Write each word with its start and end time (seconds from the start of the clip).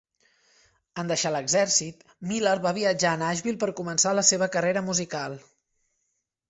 En 1.01 1.11
deixar 1.11 1.31
l'exèrcit, 1.35 2.01
Miller 2.31 2.55
va 2.65 2.73
viatjar 2.81 3.13
a 3.13 3.21
Nashville 3.27 3.63
per 3.67 3.73
començar 3.83 4.19
la 4.21 4.27
seva 4.33 4.53
carrera 4.59 4.89
musical. 4.93 5.39